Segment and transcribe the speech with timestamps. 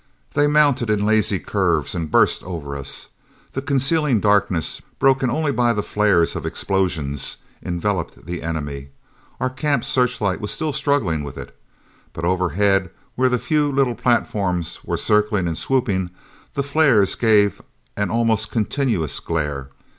[0.33, 3.09] They mounted in lazy curves and burst over us.
[3.51, 8.89] The concealing darkness, broken only by the flares of explosions, enveloped the enemy.
[9.39, 11.55] Our camp searchlight was still struggling with it.
[12.13, 16.09] But overhead, where the few little platforms were circling and swooping,
[16.55, 17.61] the flares gave
[17.95, 19.69] an almost continuous glare.